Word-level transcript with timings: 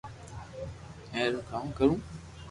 ئر 1.15 1.31
ڪرو 1.49 1.63
ڪا 1.77 1.85
و 1.89 1.91